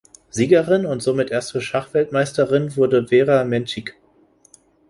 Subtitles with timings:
[0.31, 3.95] Siegerin und somit erste Schachweltmeisterin wurde Vera Menchik.